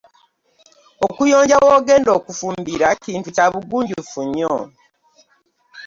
[1.05, 4.55] Okuyonja w'ogedda okufumbira kintu kyabugunjufu nnyo.